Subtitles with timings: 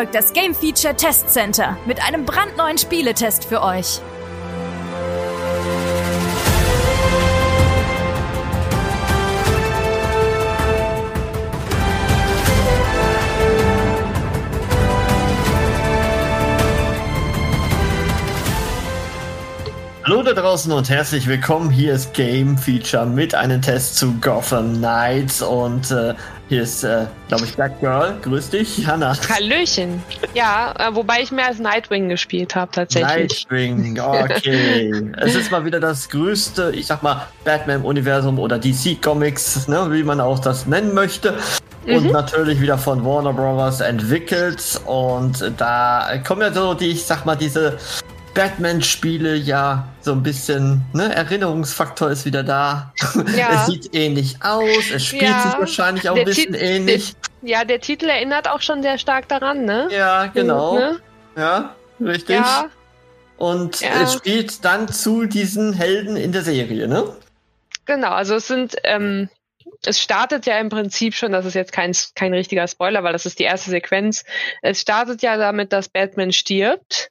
[0.00, 4.00] Folgt das Game Feature Test Center mit einem brandneuen Spieletest für euch.
[20.02, 21.68] Hallo da draußen und herzlich willkommen.
[21.70, 26.14] Hier ist Game Feature mit einem Test zu Gotham Knights und äh,
[26.50, 28.16] hier ist, äh, glaube ich, Black Girl.
[28.22, 29.16] Grüß dich, Hanna.
[29.28, 30.02] Hallöchen.
[30.34, 33.46] Ja, äh, wobei ich mehr als Nightwing gespielt habe, tatsächlich.
[33.48, 35.12] Nightwing, okay.
[35.18, 40.02] es ist mal wieder das größte, ich sag mal, Batman-Universum oder DC Comics, ne, wie
[40.02, 41.34] man auch das nennen möchte.
[41.86, 42.10] Und Mhm.
[42.10, 43.80] natürlich wieder von Warner Bros.
[43.80, 44.80] entwickelt.
[44.86, 47.78] Und da kommen ja so die, ich sag mal, diese
[48.34, 52.92] Batman-Spiele ja so ein bisschen, ne, Erinnerungsfaktor ist wieder da.
[53.36, 53.50] Ja.
[53.62, 55.42] Es sieht ähnlich aus, es spielt Ja.
[55.42, 57.14] sich wahrscheinlich auch Der ein bisschen Tit- ähnlich.
[57.42, 59.88] Ja, der Titel erinnert auch schon sehr stark daran, ne?
[59.90, 60.78] Ja, genau.
[60.78, 61.00] Ne?
[61.36, 62.36] Ja, richtig.
[62.36, 62.66] Ja,
[63.38, 67.04] Und es spielt dann zu diesen Helden in der Serie, ne?
[67.86, 68.10] genau.
[68.10, 69.28] Also es sind, ähm,
[69.84, 73.24] es startet ja im Prinzip schon, das ist jetzt kein, kein richtiger Spoiler, weil das
[73.26, 74.24] ist die erste Sequenz.
[74.62, 77.08] Es startet ja damit, dass Batman stirbt.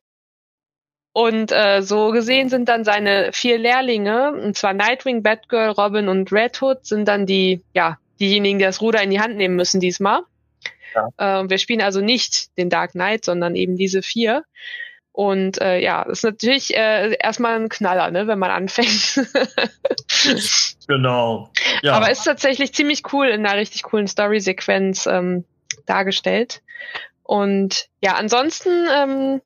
[1.20, 6.31] Und äh, so gesehen sind dann seine vier Lehrlinge, und zwar Nightwing, Batgirl, Robin und
[6.31, 9.81] Red Hood, sind dann die, ja, diejenigen, die das Ruder in die Hand nehmen müssen
[9.81, 10.22] diesmal.
[10.95, 11.42] Ja.
[11.42, 14.45] Äh, wir spielen also nicht den Dark Knight, sondern eben diese vier.
[15.11, 19.27] Und äh, ja, ist natürlich äh, erstmal ein Knaller, ne, wenn man anfängt.
[20.88, 21.52] Genau.
[21.83, 21.93] Ja.
[21.93, 25.45] Aber ist tatsächlich ziemlich cool in einer richtig coolen Story-Sequenz ähm,
[25.86, 26.64] dargestellt.
[27.22, 29.42] Und ja, ansonsten ähm,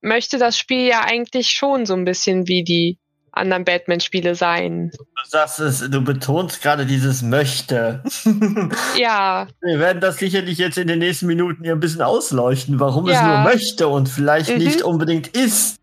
[0.00, 2.98] möchte das Spiel ja eigentlich schon so ein bisschen wie die
[3.32, 4.90] anderen Batman-Spiele sein.
[4.96, 8.02] du sagst es, du betonst gerade dieses möchte.
[8.98, 13.06] Ja, Wir werden das sicherlich jetzt in den nächsten Minuten hier ein bisschen ausleuchten, warum
[13.08, 13.26] es Ja.
[13.44, 14.58] nur möchte und vielleicht Mhm.
[14.64, 15.76] nicht unbedingt ist.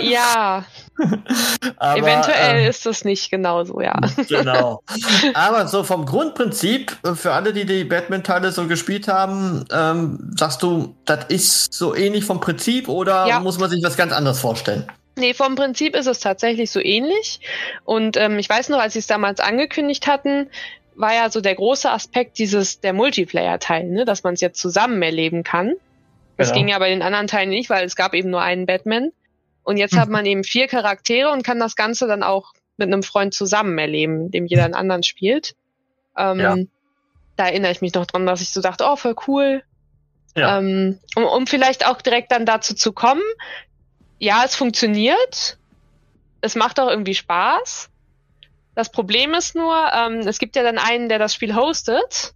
[0.00, 0.64] Ja,
[1.76, 4.00] Aber, eventuell ähm, ist das nicht genauso, ja.
[4.28, 4.82] Genau.
[5.34, 10.62] Aber so vom Grundprinzip, äh, für alle, die die Batman-Teile so gespielt haben, ähm, sagst
[10.62, 13.40] du, das ist so ähnlich vom Prinzip oder Ja.
[13.40, 14.86] muss man sich was ganz anderes vorstellen?
[15.16, 17.40] Nee, vom Prinzip ist es tatsächlich so ähnlich.
[17.84, 20.48] Und ähm, ich weiß noch, als sie es damals angekündigt hatten,
[20.94, 24.04] war ja so der große Aspekt dieses der Multiplayer-Teil, ne?
[24.04, 25.74] dass man es jetzt zusammen erleben kann.
[26.36, 26.58] Das Genau.
[26.58, 29.10] ging ja bei den anderen Teilen nicht, weil es gab eben nur einen Batman.
[29.68, 29.98] Und jetzt Mhm.
[29.98, 33.76] hat man eben vier Charaktere und kann das Ganze dann auch mit einem Freund zusammen
[33.76, 35.56] erleben, dem jeder einen anderen spielt.
[36.16, 36.56] Ähm, Ja.
[37.36, 39.62] Da erinnere ich mich noch dran, dass ich so dachte, oh, voll cool.
[40.34, 40.56] Ja.
[40.56, 43.20] Ähm, um, um vielleicht auch direkt dann dazu zu kommen,
[44.18, 45.58] ja, es funktioniert.
[46.40, 47.90] Es macht auch irgendwie Spaß.
[48.74, 52.32] Das Problem ist nur, ähm, es gibt ja dann einen, der das Spiel hostet.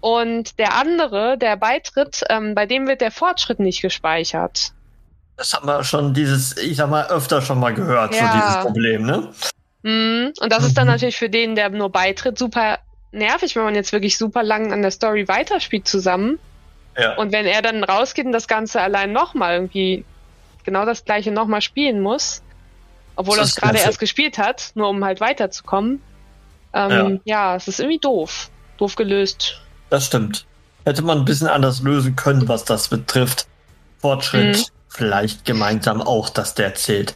[0.00, 4.72] Und der andere, der beitritt, ähm, bei dem wird der Fortschritt nicht gespeichert.
[5.40, 8.34] Das haben wir schon dieses, ich sag mal, öfter schon mal gehört, so Ja.
[8.34, 9.28] dieses Problem, ne?
[9.82, 10.34] Mhm.
[10.38, 10.92] Und das ist dann Mhm.
[10.92, 12.78] natürlich für den, der nur beitritt, super
[13.10, 16.38] nervig, wenn man jetzt wirklich super lang an der Story weiterspielt zusammen.
[16.98, 17.14] Ja.
[17.16, 20.04] Und wenn er dann rausgeht und das Ganze allein nochmal irgendwie
[20.64, 22.42] genau das gleiche nochmal spielen muss,
[23.16, 26.02] obwohl er es gerade erst gespielt hat, nur um halt weiterzukommen.
[26.74, 27.56] Ähm, ja.
[27.56, 28.50] es ist irgendwie doof.
[28.76, 29.58] Doof gelöst.
[29.88, 30.44] Das stimmt.
[30.84, 33.46] Hätte man ein bisschen anders lösen können, was das betrifft.
[34.00, 34.64] Fortschritt, Mhm.
[34.90, 37.14] Vielleicht gemeinsam auch, dass der zählt.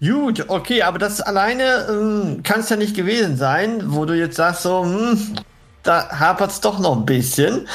[0.00, 4.36] Gut, okay, aber das alleine ähm, kann es ja nicht gewesen sein, wo du jetzt
[4.36, 5.36] sagst, so, hm,
[5.82, 7.68] da hapert es doch noch ein bisschen.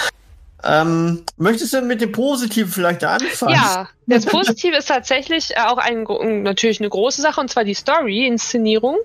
[0.62, 3.54] Ähm, möchtest du mit dem Positiven vielleicht anfangen?
[3.54, 6.04] Ja, das Positive ist tatsächlich äh, auch ein,
[6.44, 9.00] natürlich eine große Sache, und zwar die Story, Inszenierung.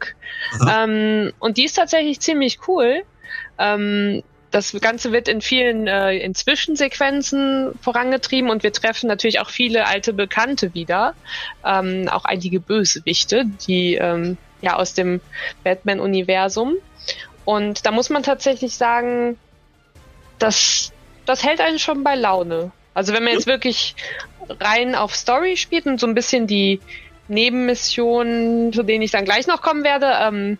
[0.58, 0.68] Mhm.
[0.68, 3.02] Ähm, und die ist tatsächlich ziemlich cool.
[3.58, 9.50] Ähm, das Ganze wird in vielen äh, in Zwischensequenzen vorangetrieben und wir treffen natürlich auch
[9.50, 11.14] viele alte Bekannte wieder.
[11.64, 15.20] Ähm, auch einige Bösewichte, die ähm, ja aus dem
[15.64, 16.74] Batman-Universum.
[17.44, 19.38] Und da muss man tatsächlich sagen,
[20.38, 20.92] das,
[21.26, 22.70] das hält einen schon bei Laune.
[22.94, 23.96] Also wenn man jetzt wirklich
[24.48, 26.80] rein auf Story spielt und so ein bisschen die
[27.26, 30.58] Nebenmissionen, zu denen ich dann gleich noch kommen werde, ähm,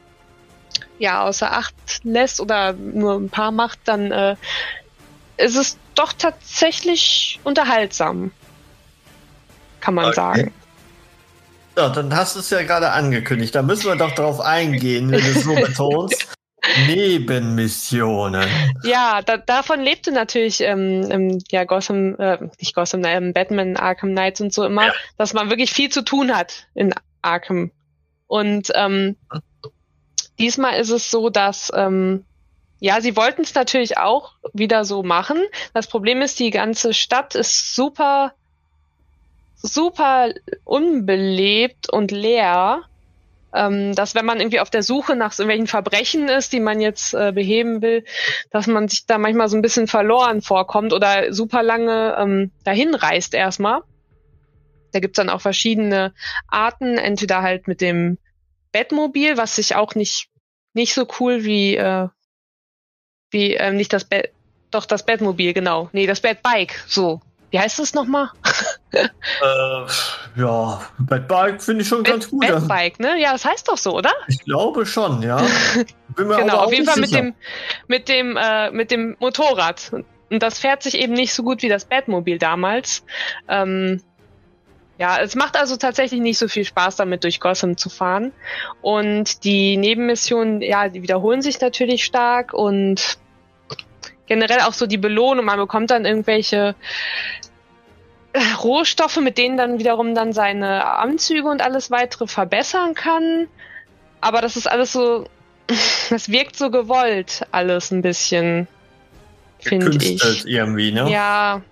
[0.99, 4.37] ja, außer Acht lässt oder nur ein paar macht, dann äh,
[5.37, 8.31] es ist doch tatsächlich unterhaltsam.
[9.81, 10.15] Kann man okay.
[10.15, 10.55] sagen.
[11.77, 13.55] Ja, dann hast du es ja gerade angekündigt.
[13.55, 16.29] Da müssen wir doch drauf eingehen, wenn du es so betonst.
[16.87, 18.49] Nebenmissionen.
[18.85, 24.13] Ja, da, davon lebte natürlich ähm, ähm, ja Gotham, äh, nicht Gotham, ähm, Batman, Arkham
[24.13, 24.93] Knights und so immer, ja.
[25.19, 27.71] dass man wirklich viel zu tun hat in Arkham.
[28.27, 29.17] Und ähm,
[30.39, 32.25] diesmal ist es so, dass ähm,
[32.81, 35.43] ja, sie wollten es natürlich auch wieder so machen.
[35.73, 38.33] Das Problem ist, die ganze Stadt ist super,
[39.57, 40.31] super
[40.65, 42.83] unbelebt und leer
[43.55, 47.15] ähm, dass wenn man irgendwie auf der Suche nach irgendwelchen Verbrechen ist, die man jetzt
[47.15, 48.05] äh, beheben will,
[48.51, 52.95] dass man sich da manchmal so ein bisschen verloren vorkommt oder super lange ähm, dahin
[52.95, 53.81] reist erstmal.
[54.93, 56.13] Da gibt's dann auch verschiedene
[56.49, 58.19] Arten, entweder halt mit dem
[58.75, 60.29] Bettmobil, was sich auch nicht
[60.73, 62.09] nicht so cool wie äh,
[63.31, 64.33] wie äh, nicht das Bett,
[64.73, 65.89] doch das Bettmobil, genau.
[65.93, 67.21] Nee, das Bettbike, so
[67.55, 68.31] wie heißt das nochmal?
[68.91, 69.07] äh,
[70.35, 72.41] ja, Batbike finde ich schon Bad, ganz gut.
[72.41, 73.17] Batbike, ne?
[73.21, 74.11] Ja, das heißt doch so, oder?
[74.27, 75.41] Ich glaube schon, ja.
[76.17, 77.33] genau, auf jeden Fall mit dem,
[77.87, 79.93] mit dem, äh, mit dem Motorrad.
[80.31, 83.05] Und das fährt sich eben nicht so gut wie das Batmobil damals.
[83.49, 84.03] Ähm,
[84.99, 88.33] ja, es macht also tatsächlich nicht so viel Spaß damit, durch Gotham zu fahren.
[88.81, 93.19] Und die Nebenmissionen, ja, die wiederholen sich natürlich stark und
[94.27, 95.45] generell auch so die Belohnung.
[95.45, 96.77] Man bekommt dann irgendwelche
[98.63, 103.49] Rohstoffe, mit denen dann wiederum dann seine Anzüge und alles weitere verbessern kann.
[104.21, 105.27] Aber das ist alles so,
[106.11, 108.69] das wirkt so gewollt, alles ein bisschen,
[109.61, 110.47] finde ich.
[110.47, 111.11] irgendwie, ne?
[111.11, 111.63] Ja.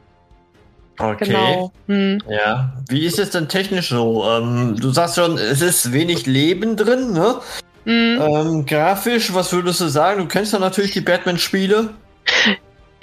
[0.99, 1.25] Okay.
[1.25, 1.73] Genau.
[1.87, 2.19] Hm.
[2.29, 2.73] Ja.
[2.89, 4.25] Wie ist es denn technisch so?
[4.29, 7.37] Ähm, du sagst schon, es ist wenig Leben drin, ne?
[7.85, 8.21] Mhm.
[8.21, 10.21] Ähm, grafisch, was würdest du sagen?
[10.21, 11.91] Du kennst ja natürlich die Batman-Spiele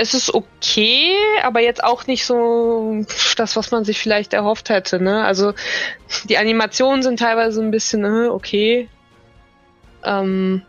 [0.01, 1.11] es ist okay,
[1.43, 3.03] aber jetzt auch nicht so
[3.35, 4.97] das, was man sich vielleicht erhofft hätte.
[4.97, 5.25] Ne?
[5.25, 5.53] Also
[6.23, 8.87] die Animationen sind teilweise ein bisschen äh, okay.
[10.05, 10.61] Ähm,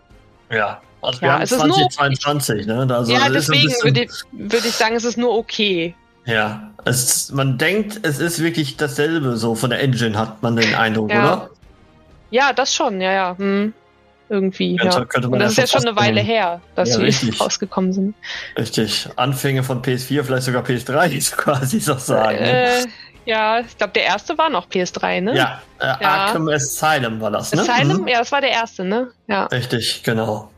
[0.50, 2.88] ja, also wir ja, haben 2022, ne?
[2.90, 5.94] Also ja, deswegen würde ich, würd ich sagen, es ist nur okay.
[6.24, 10.74] Ja, es, man denkt, es ist wirklich dasselbe, so von der Engine hat man den
[10.74, 11.20] Eindruck, ja.
[11.22, 11.50] oder?
[12.30, 13.38] Ja, das schon, ja, ja.
[13.38, 13.72] Hm
[14.30, 14.76] irgendwie.
[14.76, 14.98] Ja.
[14.98, 18.14] Und das ist ja schon eine Weile her, dass ja, sie rausgekommen sind.
[18.56, 19.08] Richtig.
[19.16, 22.38] Anfänge von PS4, vielleicht sogar PS3, quasi so sagen.
[22.38, 22.86] Äh,
[23.26, 25.36] ja, ich glaube, der erste war noch PS3, ne?
[25.36, 25.98] Ja, äh, ja.
[26.00, 27.62] Arkham Asylum war das, ne?
[27.62, 28.08] Asylum, mhm.
[28.08, 29.08] ja, das war der erste, ne?
[29.26, 29.46] Ja.
[29.46, 30.50] Richtig, genau.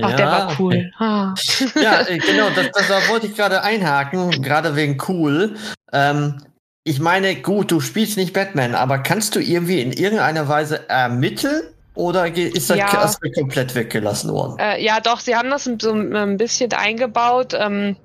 [0.00, 0.90] Ach, ja, der war cool.
[0.98, 1.34] Ah.
[1.74, 5.56] Ja, äh, genau, das, das, da wollte ich gerade einhaken, gerade wegen cool.
[5.92, 6.38] Ähm,
[6.84, 11.62] ich meine, gut, du spielst nicht Batman, aber kannst du irgendwie in irgendeiner Weise ermitteln,
[11.94, 13.10] oder ist das ja.
[13.34, 14.56] Komplett weggelassen worden?
[14.58, 17.96] Äh, ja, doch, sie haben das so ein bisschen eingebaut, ähm,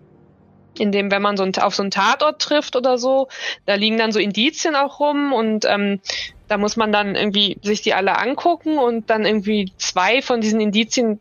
[0.78, 3.30] indem, wenn man so ein, auf so einen Tatort trifft oder so,
[3.66, 6.02] da liegen dann so Indizien auch rum und ähm,
[6.50, 10.60] da muss man dann irgendwie sich die alle angucken und dann irgendwie zwei von diesen
[10.60, 11.20] Indizien,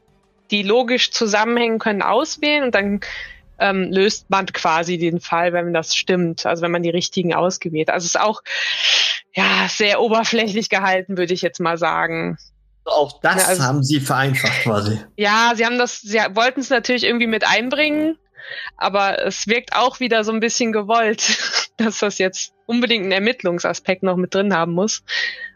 [0.51, 3.01] die logisch zusammenhängen können, auswählen und dann
[3.59, 7.91] ähm, löst man quasi den Fall, wenn das stimmt, also wenn man die richtigen ausgewählt.
[7.91, 8.43] Also es ist auch
[9.35, 12.39] ja sehr oberflächlich gehalten, würde ich jetzt mal sagen.
[12.85, 15.01] Auch das ja, also, haben sie vereinfacht quasi.
[15.17, 18.17] Ja, sie haben das, sie wollten es natürlich irgendwie mit einbringen,
[18.77, 21.39] aber es wirkt auch wieder so ein bisschen gewollt,
[21.77, 25.03] dass das jetzt unbedingt einen Ermittlungsaspekt noch mit drin haben muss.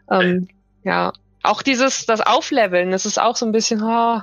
[0.09, 0.49] Ähm,
[0.83, 1.13] ja,
[1.43, 4.21] auch dieses, das Aufleveln, das ist auch so ein bisschen, oh,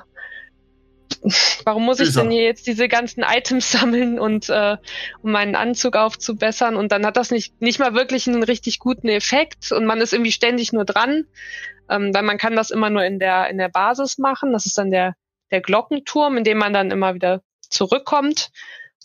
[1.65, 4.77] warum muss ich denn hier jetzt diese ganzen Items sammeln und äh,
[5.21, 9.09] um meinen Anzug aufzubessern und dann hat das nicht nicht mal wirklich einen richtig guten
[9.09, 11.25] Effekt und man ist irgendwie ständig nur dran
[11.89, 14.53] ähm, weil man kann das immer nur in der, in der Basis machen.
[14.53, 15.15] Das ist dann der,
[15.51, 18.51] der Glockenturm, in dem man dann immer wieder zurückkommt.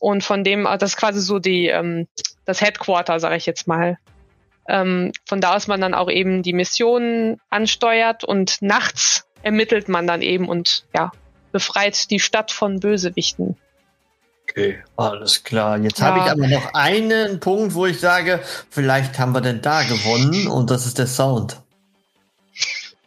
[0.01, 2.07] Und von dem, das ist quasi so die, ähm,
[2.45, 3.99] das Headquarter, sage ich jetzt mal.
[4.69, 10.07] Ähm, von da aus man dann auch eben die Missionen ansteuert und nachts ermittelt man
[10.07, 11.13] dann eben und ja,
[11.55, 13.57] befreit die Stadt von Bösewichten.
[14.43, 15.79] Okay, alles klar.
[15.79, 16.07] Jetzt ja.
[16.07, 20.49] habe ich aber noch einen Punkt, wo ich sage, vielleicht haben wir denn da gewonnen
[20.49, 21.61] und das ist der Sound.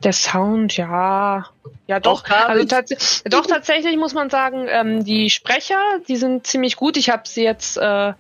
[0.01, 1.46] Der Sound, ja.
[1.88, 2.24] Ja, doch.
[2.30, 6.96] Also tats doch, tatsächlich muss man sagen, ähm, die Sprecher, die sind ziemlich gut.
[6.96, 7.75] Ich habe sie jetzt.
[7.77, 8.16] Äh, habe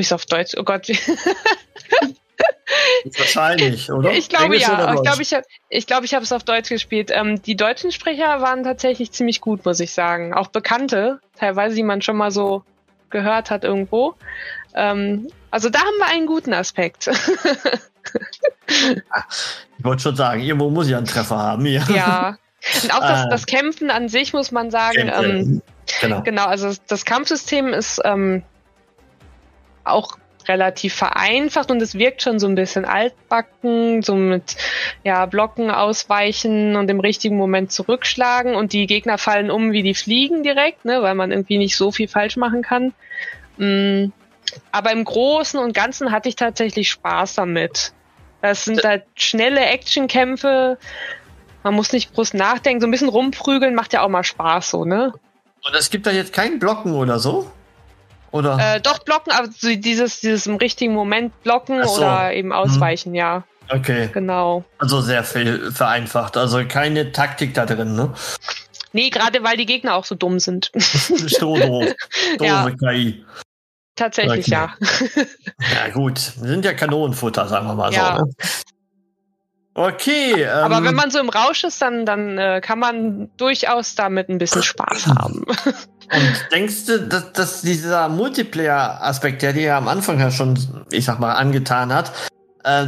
[0.00, 0.54] ich es auf Deutsch?
[0.58, 0.88] Oh Gott.
[3.16, 4.12] Wahrscheinlich, oder?
[4.12, 4.94] Ich glaube ja.
[4.94, 5.36] Ich glaube, ich,
[5.68, 7.10] ich, glaub, ich habe es auf Deutsch gespielt.
[7.12, 10.34] Ähm, die deutschen Sprecher waren tatsächlich ziemlich gut, muss ich sagen.
[10.34, 12.64] Auch Bekannte, teilweise, die man schon mal so
[13.10, 14.14] gehört hat irgendwo.
[14.74, 17.06] Ähm, also da haben wir einen guten Aspekt.
[18.66, 21.84] ich wollte schon sagen, irgendwo muss ich einen Treffer haben hier.
[21.94, 22.38] Ja.
[22.82, 23.26] Und auch das, ah.
[23.30, 25.10] das Kämpfen an sich muss man sagen.
[25.14, 25.62] Ähm,
[26.00, 26.22] genau.
[26.22, 28.42] genau, also das Kampfsystem ist ähm,
[29.84, 34.56] auch relativ vereinfacht und es wirkt schon so ein bisschen altbacken, so mit
[35.02, 39.94] ja, Blocken ausweichen und im richtigen Moment zurückschlagen und die Gegner fallen um wie die
[39.94, 42.92] Fliegen direkt, ne, weil man irgendwie nicht so viel falsch machen kann.
[43.56, 44.12] Mm,
[44.72, 47.92] aber im Großen und Ganzen hatte ich tatsächlich Spaß damit.
[48.42, 50.78] Das sind halt schnelle Actionkämpfe.
[51.62, 52.82] Man muss nicht groß nachdenken.
[52.82, 55.14] So ein bisschen rumprügeln macht ja auch mal Spaß, so, ne?
[55.66, 57.50] Und es gibt da jetzt kein Blocken oder so?
[58.34, 58.58] Oder?
[58.58, 61.98] Äh, doch blocken, aber dieses, dieses im richtigen Moment blocken so.
[61.98, 63.14] oder eben ausweichen, hm.
[63.14, 63.44] ja.
[63.68, 64.10] Okay.
[64.12, 64.64] Genau.
[64.76, 66.36] Also sehr viel vereinfacht.
[66.36, 68.12] Also keine Taktik da drin, ne?
[68.92, 70.72] Nee, gerade weil die Gegner auch so dumm sind.
[70.74, 71.94] so doof.
[72.38, 72.70] Doofe ja.
[72.70, 73.24] KI.
[73.94, 74.50] Tatsächlich, okay.
[74.50, 74.74] ja.
[75.86, 76.18] ja, gut.
[76.18, 78.16] Sind ja Kanonenfutter, sagen wir mal ja.
[78.16, 78.24] so.
[78.24, 78.32] Ne?
[79.74, 80.42] Okay.
[80.42, 84.28] Ähm, Aber wenn man so im Rausch ist, dann, dann äh, kann man durchaus damit
[84.28, 85.44] ein bisschen Spaß haben.
[86.12, 90.58] Und denkst du, dass, dass dieser Multiplayer-Aspekt, der dir am Anfang ja schon,
[90.90, 92.12] ich sag mal, angetan hat,
[92.62, 92.86] äh,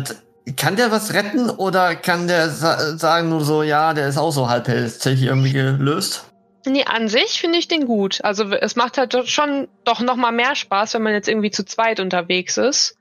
[0.57, 4.31] kann der was retten oder kann der sa sagen nur so, ja, der ist auch
[4.31, 6.25] so halbherzig irgendwie gelöst?
[6.67, 8.21] Nee, an sich finde ich den gut.
[8.25, 11.65] Also es macht halt schon doch noch mal mehr Spaß, wenn man jetzt irgendwie zu
[11.65, 12.97] zweit unterwegs ist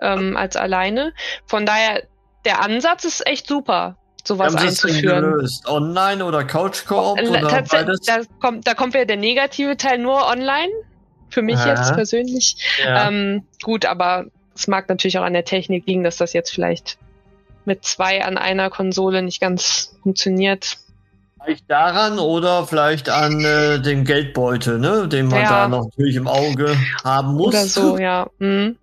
[0.00, 1.12] ähm, als alleine.
[1.46, 2.02] Von daher,
[2.44, 5.22] der Ansatz ist echt super sowas Haben einzuführen.
[5.22, 5.68] Gelöst?
[5.68, 8.00] Online oder Couch Coop äh, oder beides?
[8.00, 10.70] Da kommt, da kommt ja der negative Teil nur online.
[11.30, 11.74] Für mich ja.
[11.74, 12.56] jetzt persönlich.
[12.84, 13.08] Ja.
[13.08, 16.96] Ähm, gut, aber es mag natürlich auch an der Technik liegen, dass das jetzt vielleicht
[17.64, 20.76] mit zwei an einer Konsole nicht ganz funktioniert.
[21.42, 25.48] Vielleicht daran oder vielleicht an äh, dem Geldbeutel, ne, den man ja.
[25.48, 27.48] da noch natürlich im Auge haben muss.
[27.48, 28.28] Oder so, ja.
[28.38, 28.76] Mhm.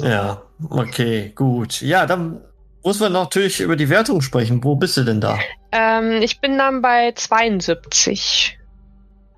[0.00, 1.80] Ja, okay, gut.
[1.82, 2.40] Ja, dann
[2.82, 4.62] muss man natürlich über die Wertung sprechen.
[4.64, 5.38] Wo bist du denn da?
[5.72, 8.58] Ähm, ich bin dann bei 72.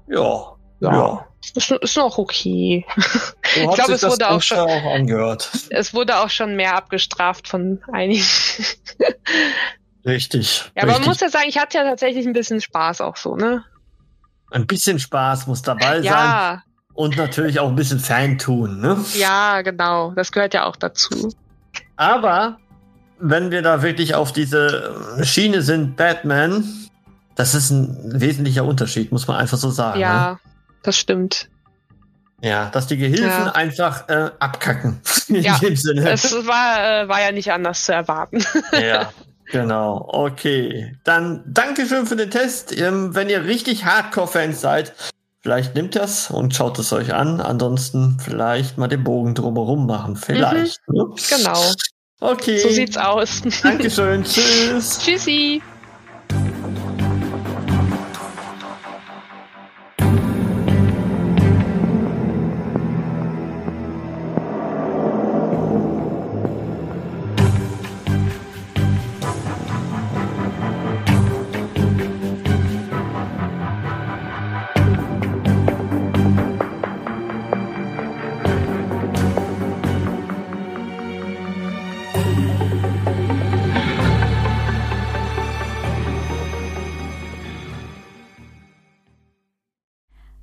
[0.09, 0.57] Ja.
[0.81, 0.93] Ja.
[0.93, 1.27] ja.
[1.55, 2.87] Ist, ist noch okay.
[2.97, 5.51] ich glaube, es wurde auch schon auch angehört.
[5.71, 8.25] Es wurde auch schon mehr abgestraft von einigen.
[10.07, 10.71] richtig.
[10.77, 13.37] Ja, aber man muss ja sagen, ich hatte ja tatsächlich ein bisschen Spaß auch so,
[13.37, 13.65] ne?
[14.53, 16.13] Ein bisschen Spaß muss dabei ja.
[16.13, 16.63] sein.
[16.95, 19.03] Und natürlich auch ein bisschen Fan tun, ne?
[19.15, 20.13] Ja, genau.
[20.13, 21.33] Das gehört ja auch dazu.
[21.97, 22.59] Aber
[23.23, 26.65] wenn wir da wirklich auf diese Schiene sind, Batman,
[27.37, 30.01] das ist ein wesentlicher Unterschied, muss man einfach so sagen.
[30.01, 30.39] Ja, ne?
[30.83, 31.49] das stimmt.
[32.43, 33.53] Ja, dass die Gehilfen ja.
[33.53, 35.01] einfach äh, abkacken.
[35.29, 36.11] In ja, dem Sinne.
[36.11, 38.45] Es war, äh, war ja nicht anders zu erwarten.
[38.73, 39.13] ja,
[39.53, 40.09] genau.
[40.13, 40.97] Okay.
[41.05, 42.77] Dann Dankeschön für den Test.
[42.77, 44.93] Ähm, wenn ihr richtig Hardcore-Fans seid,
[45.41, 47.41] vielleicht nimmt das und schaut es euch an.
[47.41, 50.17] Ansonsten vielleicht mal den Bogen drumherum machen.
[50.17, 50.81] Vielleicht.
[50.89, 51.05] Mhm, ne?
[51.31, 51.63] Genau.
[52.23, 52.59] Okay.
[52.59, 53.43] So sieht's aus.
[53.65, 54.23] Dankeschön.
[54.25, 55.01] Tschüss.
[55.01, 55.61] Tschüssi.